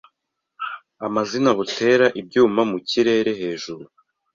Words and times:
amazina 1.05 1.49
butera 1.57 2.05
ibyuma 2.19 2.61
mu 2.71 2.77
kirere 2.89 3.31
hejuru 3.41 3.83